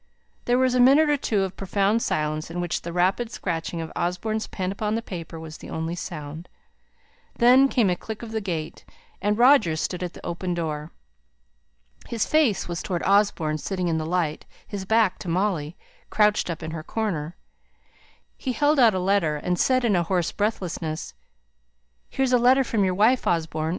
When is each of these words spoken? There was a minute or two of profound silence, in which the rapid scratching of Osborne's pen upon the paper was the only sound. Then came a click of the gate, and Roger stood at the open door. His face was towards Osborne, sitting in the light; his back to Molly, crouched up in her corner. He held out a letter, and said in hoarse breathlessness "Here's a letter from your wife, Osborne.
There 0.45 0.57
was 0.57 0.73
a 0.73 0.79
minute 0.79 1.11
or 1.11 1.15
two 1.15 1.41
of 1.43 1.55
profound 1.55 2.01
silence, 2.01 2.49
in 2.49 2.59
which 2.59 2.81
the 2.81 2.91
rapid 2.91 3.29
scratching 3.29 3.81
of 3.81 3.91
Osborne's 3.95 4.47
pen 4.47 4.71
upon 4.71 4.95
the 4.95 5.01
paper 5.03 5.39
was 5.39 5.59
the 5.59 5.69
only 5.69 5.93
sound. 5.93 6.49
Then 7.35 7.67
came 7.67 7.87
a 7.87 7.95
click 7.95 8.23
of 8.23 8.31
the 8.31 8.41
gate, 8.41 8.83
and 9.21 9.37
Roger 9.37 9.75
stood 9.75 10.01
at 10.01 10.13
the 10.13 10.25
open 10.25 10.55
door. 10.55 10.91
His 12.07 12.25
face 12.25 12.67
was 12.67 12.81
towards 12.81 13.05
Osborne, 13.05 13.59
sitting 13.59 13.89
in 13.89 13.99
the 13.99 14.05
light; 14.07 14.47
his 14.65 14.85
back 14.85 15.19
to 15.19 15.27
Molly, 15.27 15.77
crouched 16.09 16.49
up 16.49 16.63
in 16.63 16.71
her 16.71 16.81
corner. 16.81 17.35
He 18.35 18.53
held 18.53 18.79
out 18.79 18.95
a 18.95 18.99
letter, 18.99 19.35
and 19.35 19.59
said 19.59 19.85
in 19.85 19.93
hoarse 19.93 20.31
breathlessness 20.31 21.13
"Here's 22.09 22.33
a 22.33 22.39
letter 22.39 22.63
from 22.63 22.83
your 22.83 22.95
wife, 22.95 23.27
Osborne. 23.27 23.69